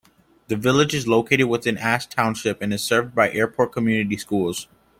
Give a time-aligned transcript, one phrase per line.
[0.47, 4.67] The village is located within Ash Township and is served by Airport Community Schools.